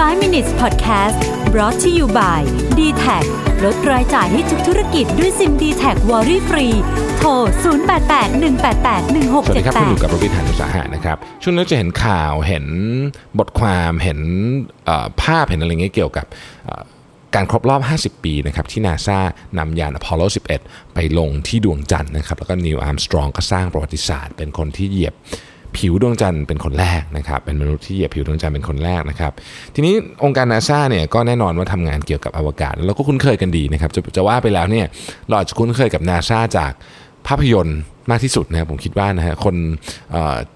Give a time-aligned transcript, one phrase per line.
[0.00, 1.16] 5 minutes podcast
[1.52, 2.40] brought to you by
[2.78, 3.24] d t a c
[3.64, 6.66] ลดรายจ่ายให้ทุกธุรกิจด้วยซิม dtac worry free
[7.16, 12.66] โทร 0881881678 สวัสดีครับ คุณอยู่กับโรบินหันุสาหะนะครับ ช่วงนี้จะเห็นข่าวเห็น
[13.38, 14.20] บทความเห็น
[15.22, 16.26] ภาพเห็นอะไรเงี้ยเกี่ยวกับ
[17.34, 17.80] การครบรอบ
[18.16, 19.18] 50 ปีนะครับที่นาซา
[19.58, 20.22] นำยานอพอลโล
[20.60, 25.14] 11 ไปลงที่ดวงจันทร์นะครับแล้วก็นีล อาร์มสตรองก็สร้างประวัติศาสตร์ เป็นคนที่เหยียบ
[25.76, 29.32] ผิวดวงจันทร์เป็นคนแรกนะครับเป็นมนุษย์ที่เหยียบผิวดวงจันทร์เป็นคนแรกนะครับ
[29.74, 29.94] ทีนี้
[30.24, 34.86] องค์การนาซาเนี่ยก็แน่นอนว่าทำงานเกี่ยวกับอวกาศ แล้วก็คุ้นเคยกันดีนะครับจะจะว่าไปแล้วเนี่ย
[35.28, 36.72] เราอาจจะคุ้นเคยกับนาซาจาก
[37.26, 37.78] ภาพยนตร์
[38.10, 39.56] มากที่สุดนะครับผมคิดว่านะฮะคน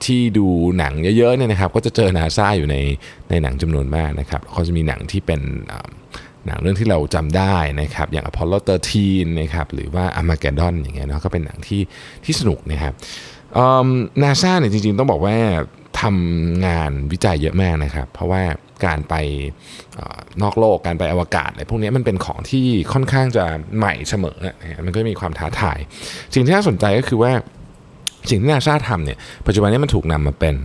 [0.05, 0.47] ที่ดู
[0.79, 2.77] หนังเยอะๆเนี่ยนะครับก็จะเจอนาซาอยู่ใน
[3.31, 5.41] ในหนังจำนวนมากนะครับเขาจะมีหนังที่เป็น
[6.47, 8.59] หนังเรื่องที่เราจำได้นะครับอย่าง Apollo
[8.99, 11.83] 13นะครับหรือว่า Armageddon อย่างเงี้ยเนาะก็เป็นหนังที่
[12.25, 12.95] ที่สนุกนะครับ
[14.23, 15.37] นาซาเนี่ยจริงๆต้องบอกว่า
[16.01, 18.43] ทำงานวิจัยเยอะมากนะครับ เพราะว่า
[18.85, 19.15] การไป
[19.99, 23.45] ออนอกโลกการไปอวกาศอะไรพวกนี้มันเป็นของที่ค่อนข้างจะ
[23.77, 25.79] ใหม่เสมอนะฮะมันก็มีความท้าทาย
[26.35, 27.33] สิ่งที่น่าสนใจก็คือว่า
[28.31, 30.57] สิ่งที่นาซาทำเนี่ยปัจจุบันนี้มันถูกนำมาเป็น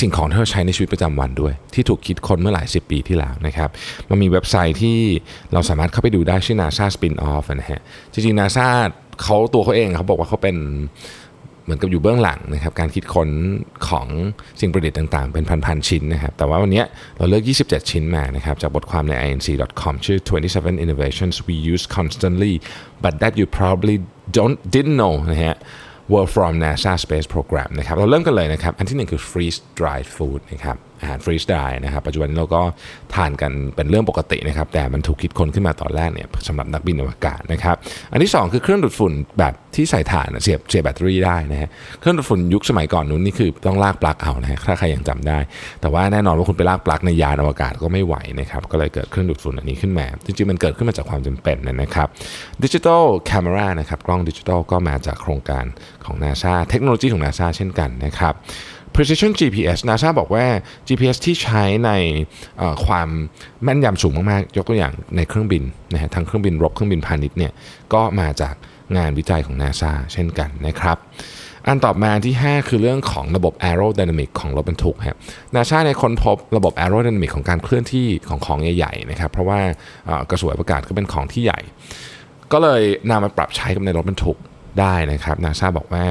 [0.00, 3.70] สิ่งของที่เราใช้ในชีวิตประจำวันด้วย ที่ถูกคิดค้นเมื่อหลายสิบปีที่แล้วนะครับ
[4.10, 4.98] มันมีเว็บไซต์ที่
[5.52, 7.80] เราสามารถเข้าไปดูได้ชื่อ NASA Spin Off นะฮะ
[8.12, 8.68] จริงๆ NASA
[9.22, 10.56] เขาตัวเขาเองเขาบอกว่าเขาเป็น
[11.68, 13.28] เหมือนกับอยู่เบื้องหลังนะครับการคิดค้น
[13.88, 14.06] ของ
[14.60, 16.82] สิ่งประดิษฐ์ต่างๆ เป็นพันๆชิ้นนะครับแต่ว่าวันนี้
[17.16, 20.18] เราเลือก 27 ชิ้นมานะครับจากบทความใน inc.com ชื่อ
[20.50, 22.54] 27 innovations we use constantly
[23.04, 23.96] but that you probably
[24.36, 25.56] don't didn't know นะฮะ
[26.12, 32.62] were from NASA Space Program นะครับเราเริ่มกันเลยนะครับอันที่หนึ่งคือ freeze dried food นะครับ อาหาร freeze dry นะครับปัจจุบันนี้เราก็
[33.14, 37.76] ทานกันเป็นเรื่องปกตินะครับ แต่มันถูกคิดค้นขึ้นมาตอนแรกเนี่ยสำหรับนักบินอวกาศนะครับ
[38.12, 41.68] อันที่ 2 คือเครื่องดูดฝุ่นแบบที่ใส่ถ่านเสียบเสียบแบตเตอรี่ได้นะฮะ
[42.00, 45.38] เครื่องดูดฝุ่นยุคสมัยก่อนนู้นนี่คือต้องลากปลั๊กเอานะฮะถ้าใครยังจำได้
[45.80, 52.08] แต่ว่าแน่นอนว่าคุณไปลากปลั๊กในยานอวกาศก็ไม่ไหวนะครับก็เลยเกิดเครื่องดูดฝุ่นอันนี้ขึ้นมา จริงๆมันเกิดขึ้นมาจากความจำเป็นนะครับ
[52.64, 55.64] ดิจิทัลแคม e รานะครับกล้องดิจิทัลก็มาจากโครงการ
[56.04, 58.34] ของ NASA เทคโนโลยีของ NASA เช่นกันนะครับ
[58.98, 60.46] Precision GPS NASA บอกว่า
[60.86, 61.90] GPS ที่ใช้ใน
[62.86, 63.08] ความ
[63.62, 67.52] แม่นยำสูงมากๆ ยกตัวอย่างในเครื่องบินนะฮะทั้งเครื่องบินรบเครื่องบินพาณิชย์เนี่ย
[67.94, 68.54] ก็มาจาก
[68.96, 70.96] งานวิจัยของ NASA เช่นกันนะครับ
[71.66, 75.18] อันต่อมาที่ 5 คือเรื่องของระบบ aerodynamic ของรถบรรทุกครับ
[75.54, 79.60] นาซาเนี่ยค้นพบระบบ aerodynamic ของการเคลื่อนที่ของของใหญ่ๆนะครับเพราะว่า
[80.30, 81.58] กระสวยอากาศก็เป็นของที่ใหญ่
[82.52, 84.38] ก็เลยนำมาปรับใช้กับในรถบรรทุก
[84.80, 86.06] ได้นะครับนาซาบอกว่า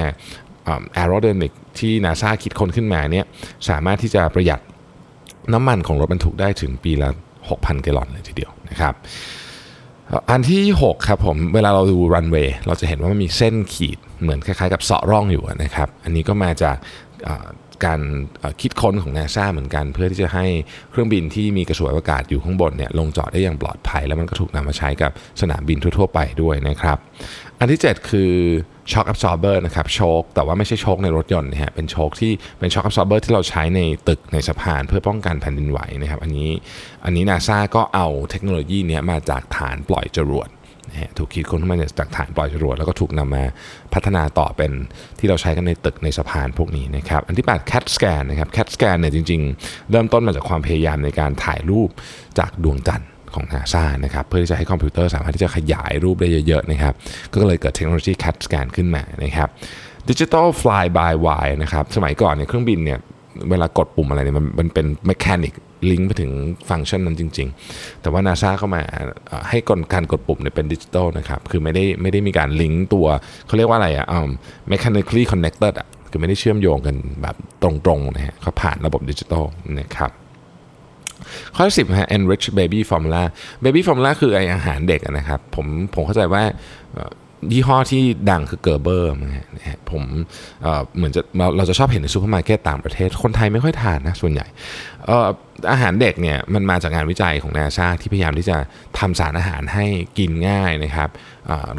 [0.94, 3.26] แอโรเดนิกที่นาซาคิดคนขึ้นมาเนี่ย
[3.70, 4.60] สามารถที่จะประหยัด
[5.54, 7.10] น้ำมันของรถบรรทุกได้ถึงปีละ
[7.48, 8.94] 6,000 แกลลอนเลยทีเดียวนะครับ
[10.30, 16.76] อันที่ 6 ครับผมเวลาเราดูรันเวย์เราจะเห็นว่ามันมีเส้นขีดเหมือนคล้ายๆ กับเสาะร่องอยู่นะครับ อันนี้ก็มาจาก
[17.86, 18.00] การ
[18.62, 20.46] คิดค้นของนาซาเหมือนกัน เพื่อที่จะให้
[20.92, 25.12] เครื่องบินที่มีกระสวยอากาศอยู่ข้างบนเนี่ยลงจอดได้อย่างปลอดภัย แล้วมันก็ถูกนำมาใช้กับ
[25.42, 26.98] สนามบินทั่ว ๆ ไปด้วยนะครับ
[27.60, 28.32] อันที่ 7 คือ
[28.92, 36.50] shock absorber นะครับโชคแต่ว่าไม่ใช่โชคในรถยนต์นะฮะเป็นโชคที่เป็น shock absorber ที่เราใช้ในตึกในสะพานเพื่อป้องกันแผ่นดินไหวนะครับ อันนี้
[37.06, 40.48] อันนี้นาซาก็เอาเทคโนโลยีนี้มาจากฐานปล่อยจรวด
[40.90, 43.44] นะฮะถูกคิดค้นขึ้นมาจากฐานปล่อยจรวดแล้วก็ถูกนำมา
[43.94, 44.72] พัฒนาต่อเป็น
[45.20, 51.90] ที่เราใช้กันในตึกในสะพานพวกนี้นะครับอันที่8 CAT scan นะครับ CAT scan เนี่ยจริง ๆ เริ่มต้นมาจากความพยายามในการถ่ายรูป
[52.40, 56.94] จากดวงจันทร์ของ NASA นะครับเพื่อที่จะให้คอมพิวเตอร์สามารถที่จะขยายรูปได้เยอะๆนะครับ
[57.32, 59.50] ก็เลยเกิดเทคโนโลยี CAT scan ขึ้นมานะครับ
[60.10, 63.00] ดิจิ t a l fly by wire นะครับสมัยก่อนเนี่ยเครื่องบินเนี่ย
[63.50, 65.54] เวลากดปุ่มอะไรเนี่ยมันเป็น mechanic
[65.92, 66.32] ลิงก์ไปถึง
[66.70, 68.82] ฟังก์ชันนั้นจริง ๆ แต่ว่า NASA เข้ามา
[69.50, 73.08] ให้กลการกดปุ่มเนี่ยเป็นดิจิ t a l นะครับ คือไม่ได้ไม่ได้มีการลิงก์ตัว
[73.48, 74.06] เขาเรียกว่าอะไรอะ่ะ
[74.72, 79.44] mechanically connected อะ คือไม่ได้เชื่อมโยงกันแบบตรงๆนะฮะเขาผ่านระบบดิจิ t a l
[79.80, 80.12] นะครับ
[81.56, 83.24] ข้อที่สิบฮะ enriched baby formula
[83.64, 86.44] baby formula คือไอ้อาหารเด็กนะครับ ผมผมเข้าใจว่า
[87.52, 90.04] ยี่ห้อที่ดังคือเกอร์เบอร์นะฮะผม
[90.96, 94.46] เหมือนจะเราเราจะชอบเห็นในซูเปอร์มาร์เก็ตต่างประเทศ คนไทยไม่ค่อยทานนะส่วนใหญ่
[95.72, 98.58] อาหารเด็กเนี่ยมันมาจากงานวิจัยของนาซาที่พยายามที่จะ
[99.00, 99.86] ทำสารอาหารให้
[100.18, 101.10] กินง่ายนะครับ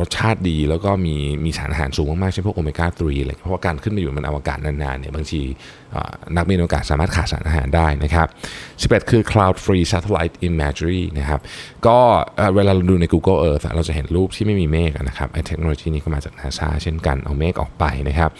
[0.01, 5.43] รสชาติดีแล้วก็มีมีสารอาหารสูงมากๆเช่นพวกโอเมก้า3อะไรเพราะว่าการขึ้นไปอยู่บนอวกาศนานๆเนี่ยบางที
[6.37, 8.29] นักบินอวกาศสามารถขาดสารอาหารได้นะครับ
[9.03, 11.41] 11 คือ cloud free satellite imagery นะครับ
[11.87, 11.99] ก็
[12.55, 18.31] เวลาเราดูใน Google Earth เราจะเห็นรูปที่ไม่มีเมฆนะครับไอเทคโนโลยีนี้ก็มาจาก NASA เช่นกันเอาเมฆออกไปนะครับ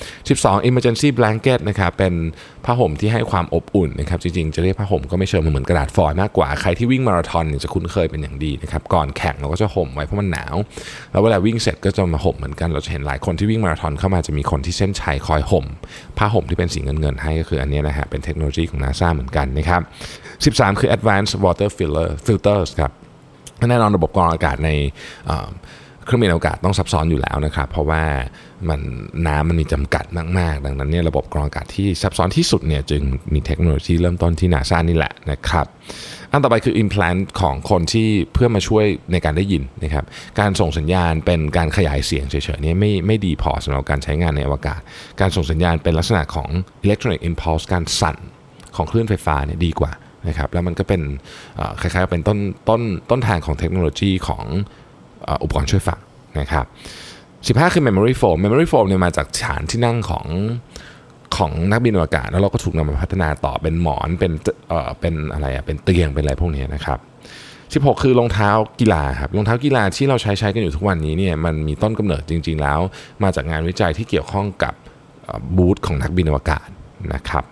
[0.41, 2.15] 12 emergency blanket นะครับเป็น
[2.65, 10.57] ผ้าห่มที่ให้ความอบอุ่นนะครับจริงๆจะเรียกผ้าห่มก็ไม่เชิงมันเหมือนกระดาษฟอยล์มากกว่า ใครที่วิ่งมาราธอนเนี่ยจะคุ้นเคยเป็นอย่างดีนะครับ ก่อนแข่งเราก็จะห่มไว้เพราะมันหนาว
[11.13, 15.65] แล้วเวลาวิ่งเสร็จก็จะมาห่มเหมือนกัน เราจะเห็นหลายคนที่วิ่งมาราธอนเข้ามาจะมีคนที่เส้นชัยคอยห่ม
[16.19, 19.83] ผ้าห่มที่เป็นสีเงินเงินๆให้ก็คืออันนี้นะฮะ เป็นเทคโนโลยีของ NASA เหมือนกันนะครับ
[20.57, 22.93] 13 คือ advanced water filter filters ครับ
[23.69, 24.71] แน่นอนระบบกรองอากาศใน
[26.09, 28.03] เครื่องบินอวกาศต้องซับซ้อนอยู่แล้วนะครับ เพราะว่า
[28.69, 28.81] มัน
[29.27, 30.05] น้ำมันมีจำกัด
[30.39, 33.03] มาก ๆ ดังนั้นเนี่ยระบบกรองอากาศที่ซับซ้อนที่สุดเนี่ยจึง
[33.33, 35.67] มีเทคโนโลยีเริ่มต้นที่นาซานี่แหละนะครับ
[36.33, 40.05] อันต่อไปคือ implant ของคนที่เพื่อมาช่วยในการได้ยินนะครับ
[40.41, 44.81] การส่งสัญญาณเป็นการขยายเสียงเฉยๆเนี่ยไม่ไม่ดีพอสำหรับการใช้งานในอวกาศ
[45.21, 46.49] การส่งสัญญาณเป็นลักษณะของ
[46.85, 48.17] electronic impulse การสั่น
[48.77, 49.93] ของคลื่นไฟฟ้าเนี่ยดีกว่า
[50.29, 51.03] นะครับแล้วมันก็เป็น
[51.81, 52.39] คล้ายๆเป็นต้น
[52.69, 54.45] ต้นต้นทางของเทคโนโลยีของ
[55.43, 55.99] อุปกรณ์ช่วยฟัง
[56.41, 56.67] นะครับ
[57.59, 60.27] 15 คือ memory foam memory foam เนี่ยมาจากฐานที่นั่งของ
[61.37, 64.33] ของนักบินอวกาศ แล้วเราก็ถูกนำมาพัฒนาต่อเป็นหมอนเป็น
[64.69, 66.99] เอ่อเป็นอะไรอะเป็นเตียงเป็นอะไรพวกนี้นะครับ
[67.85, 72.81] 16 คือรองเท้ากีฬาครับรองเท้ากีฬาที่เราใช้ใช้กันอยู่ทุกวันนี้เนี่ยมันมีต้นกำเนิดจริง ๆ แล้ว
[73.23, 74.75] มาจากงานวิจัยที่เกี่ยวข้องกับ
[75.57, 76.69] บูธของนักบินอวกาศ
[77.15, 77.45] นะครับ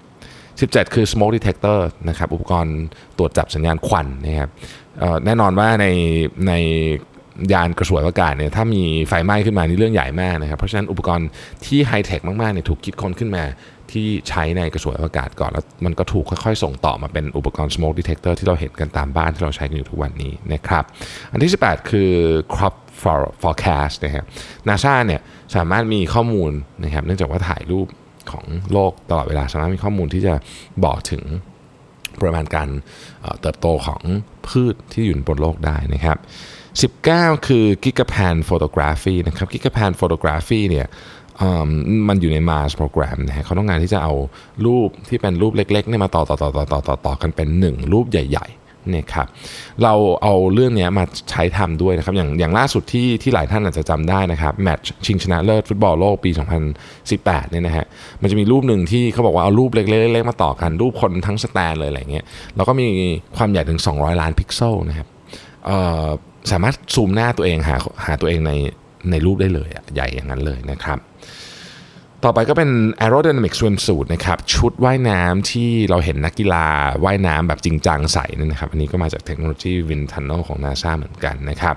[0.73, 2.79] 17 คือ smoke detector นะครับอุปกรณ์
[3.19, 4.51] ตรวจจับสัญญาณควันนะครับ
[5.25, 5.87] แน่นอนว่าใน
[6.49, 6.53] ใน
[7.53, 11.29] ยานกระสวยอวกาศเนี่ยถ้ามีไฟไหม้ขึ้นมานี่เรื่องใหญ่มากนะครับ เพราะฉะนั้นอุปกรณ์
[11.67, 13.45] ที่ไฮเทคมากๆเนี่ยถูกคิดค้นขึ้นมา
[13.93, 20.85] ที่ใช้ในกระสวยอวกาศก่อน แล้วมันก็ถูกค่อยๆ ส่งต่อมาเป็นอุปกรณ์ smoke detector ที่เราเห็นกันตามบ้านที่เราใช้กันอยู่ทุกวันนี้นะครับ
[21.33, 22.11] อันที่ 18 คือ
[22.55, 24.25] crop for- forecast นะครับ
[24.69, 25.21] นาซาเนี่ย
[25.57, 26.51] สามารถมีข้อมูล
[26.85, 27.89] นะครับเนื่องจากว่าถ่ายรูป
[28.31, 30.35] ของโลกตลอดเวลาสามารถมีข้อมูลที่จะ
[30.85, 31.23] บอกถึง
[32.23, 32.69] ประมาณการ
[33.21, 34.03] เอ่อเติบโตของ
[34.49, 36.19] พืชที่อยู่บนโลกได้นะครับ
[36.85, 40.87] 19 คือ Gigapan Photography นะครับ Gigapan Photography เนี่ย
[42.09, 44.15] มันอยู่ใน Mars Program นะฮะเขาต้องการที่จะเอา
[44.67, 49.27] รูปที่เป็นรูปเล็กๆเนี่ยมาต่อต่อต่อต่อต่อต่อต่อกันเป็นหนึ่งรูปใหญ่ๆเนี่ยครับ
[49.83, 56.31] เราเอาเรื่องนี้มาใช้ทำด้วยนะครับ อย่างอย่างล่าสุดที่ที่หลายท่านอาจจะจำได้นะครับแมตช์ชิงชนะเลิศฟุตบอลโลกปี
[56.91, 57.87] 2018เนี่ยนะฮะ
[58.23, 62.25] มันจะมีรูปหนึ่งที่เขาบอกว่าเอารูปเล็กๆๆมาต่อกันรูปคนทั้งสแตนเลยอะไรเงี้ย
[62.57, 62.87] แล้วก็มี
[63.37, 65.09] ความใหญ่ถึง 200 ล้านพิกเซลนะครับ
[66.53, 67.77] สามารถซูมหน้าตัวเองหา
[68.07, 68.53] หาตัวเองใน
[69.11, 70.99] ในรูปได้เลยอะใหญ่อย่างนั้นเลยนะครับ
[72.25, 72.71] ต่อไปก็เป็น
[73.05, 76.67] aerodynamic swimsuit นะครับชุดว่ายน้ำที่เราเห็นนักกีฬา
[77.05, 81.77] ว่ายน้ำแบบจริงจังใส่นั่นะครับ อันนี้ก็มาจากเทคโนโลยี Wind Tunnel ของ NASA เหมือนกันนะครับ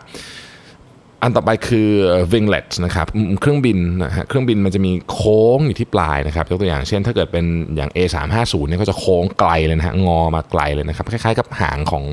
[1.23, 1.89] อันต่อไปคือ
[2.31, 3.07] winglet นะครับ
[3.41, 7.45] เครื่องบินนะฮะเครื่องบินมันจะมีโค้งอยู่ที่ปลายนะครับยกตัวอย่างเช่น ถ้าเกิดเป็น
[7.75, 12.05] อย่าง A350 เนี่ยก็จะโค้งไกลเลยนะฮะงอมาไกลเลยนะครับคล้ายๆกับหางของ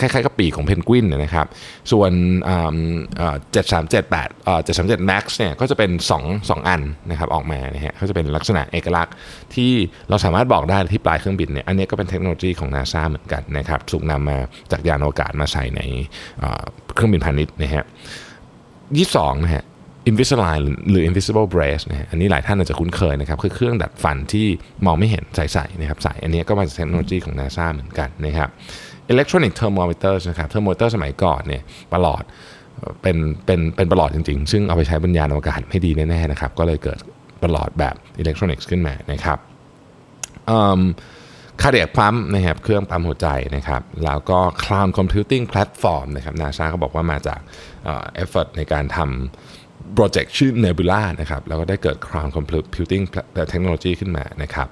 [0.00, 1.46] คล้ายๆกับปีกของเพนกวินนะครับ
[1.92, 2.12] ส่วน
[3.52, 4.28] เจ็ดสามเจ็ดแปด
[4.64, 9.14] เจ็ดสามเจ็ดแม็กซ์เนี่ยก็จะเป็น2งอันนะครับออกมานะฮะเขาจะเป็นลักษณะเอกลักษณ์
[9.54, 9.72] ที่
[10.08, 14.36] เราสามารถบอกได้ที่ปลายเครื่องบินเนี่ยอันนี้ก็เป็นเทคโนโลยีของ NASA เหมือนกันนะครับถูกนำมา
[14.72, 15.80] จากยานอวกาศมาใส่ใน
[16.94, 17.84] เครื่องบินพาณิชย์นะฮะ
[18.96, 19.64] ยี่สองนะฮะ
[20.10, 24.46] Invisalign หรือ Invisible Brace นะฮะอันนี้หลายท่านอาจจะคุ้นเคยนะครับ คือเครื่องดัดฟันที่
[24.86, 28.48] มองไม่เห็นใส่ๆนะครับใส่อันนี้ก็มาจากเทคโนโลยีของ NASA เหมือนกันนะครับ
[29.12, 31.62] Electronic thermometer นะครับ Thermometer สมัยก่อนเนี่ย
[31.92, 32.22] ประหลอด
[32.76, 36.98] เอ่อเป็นเป็นเป็นประหลอดจริง ๆ ซึ่งเอาไปใช้บนยานอวกาศไม่ดีแน่ๆนะครับ ก็เลยเกิด
[37.42, 39.38] ประหลอดแบบอิเล็กทรอนิกส์ขึ้นมานะครับ
[41.62, 47.40] คาเดียกปั๊มนะครับเครื่องปั๊มหัวใจนะครับแล้วก็ Cloud Computing Platform นะครับนาซาก็บอกว่ามาจาก
[47.82, 53.04] effort ในการทำโปรเจกต์ชื่อ Nebula นะครับแล้วก็ได้เกิด Cloud Computing
[53.52, 54.68] Technology ขึ้นมานะครับ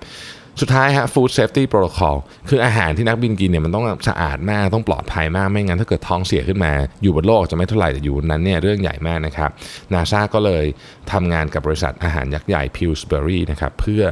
[0.60, 2.16] สุดท้ายฮะ Food Safety Protocol
[2.48, 6.72] คืออาหารที่นักบินกินเนี่ยมันต้องสะอาดมากต้องปลอดภัยมากไม่งั้นถ้าเกิดท้องเสียขึ้นมา
[7.02, 9.50] อยู่บนโลกจะไม่เท่าไหร่แต่อยู่บนนั้นเนี่ยเรื่องใหญ่มากนะครับ
[9.92, 10.64] นาซาก็เลย
[11.12, 14.02] ทำงานกับบริษัทอาหารยักษ์ใหญ่ Pillsbury นะครับเพื่อ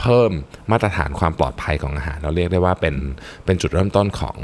[0.00, 0.30] เพิ่ม
[0.70, 2.94] มาตรฐานความปลอดภัยของอาหาร เราเรียกได้ว่าเป็น
[3.44, 4.36] เป็นจุดเริ่มต้นของ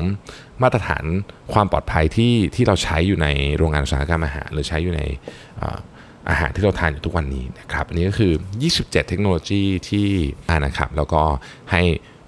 [0.63, 1.05] มาตรฐาน
[1.53, 5.03] ความปลอดภัยที่ที่เราใช้อยู่ในโรงงานอุตสาหกรรมอาหาร หรือใช้อยู่ใน
[6.31, 8.33] อาหารที่เราทานอยู่ทุกวันนี้นะครับอันนี้ก็คือ
[8.65, 10.09] 27 เทคโนโลยีที่
[10.67, 11.23] นะครับแล้วก็
[11.73, 11.83] ให้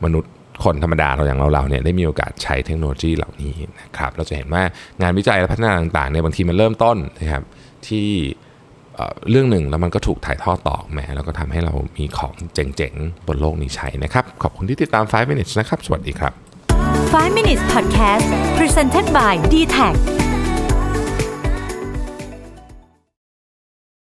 [0.05, 0.33] มนุษย์
[0.65, 4.63] คนธรรมดาเราอย่างเราเราเนี่ยได้มีโอกาสใช้เทคโนโลยีเหล่านี้นะครับเราจะเห็นว่า
[5.03, 7.43] งานวิจัยและพัฒนาต่างๆเนี่ยบางทีมันเริ่มต้นนะครับ
[7.87, 8.09] ที่
[8.95, 16.33] เอ่อเรื่องหนึ่งแล้วมันก็ถูกถ่ายทอดต่อแม้แล้วก็ทำให้เรามีของเจ๋งๆ บนโลกนี้ใช้นะครับ ขอบคุณที่ติดตาม 5 minutes นะครับ สวัสดีครับ
[17.05, 18.27] 5 minutes podcast
[18.59, 19.97] presented by d t a c